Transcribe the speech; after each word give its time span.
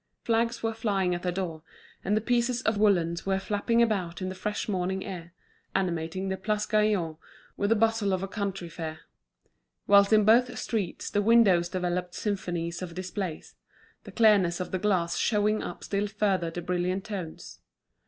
Flags 0.23 0.63
were 0.63 0.73
flying 0.73 1.13
at 1.13 1.21
the 1.21 1.31
door, 1.31 1.61
and 2.03 2.25
pieces 2.25 2.63
of 2.63 2.75
woollens 2.79 3.23
were 3.27 3.37
flapping 3.37 3.83
about 3.83 4.19
in 4.19 4.29
the 4.29 4.33
fresh 4.33 4.67
morning 4.67 5.05
air, 5.05 5.31
animating 5.75 6.27
the 6.27 6.37
Place 6.37 6.65
Gaillon 6.65 7.17
with 7.55 7.69
the 7.69 7.75
bustle 7.75 8.11
of 8.11 8.23
a 8.23 8.27
country 8.27 8.67
fair; 8.67 9.01
whilst 9.85 10.11
in 10.11 10.25
both 10.25 10.57
streets 10.57 11.11
the 11.11 11.21
windows 11.21 11.69
developed 11.69 12.15
symphonies 12.15 12.81
of 12.81 12.95
displays, 12.95 13.53
the 14.03 14.11
clearness 14.11 14.59
of 14.59 14.71
the 14.71 14.79
glass 14.79 15.17
showing 15.17 15.61
up 15.61 15.83
still 15.83 16.07
further 16.07 16.49
the 16.49 16.63
brilliant 16.63 17.03
tones. 17.05 17.59